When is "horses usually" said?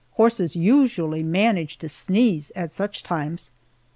0.13-1.21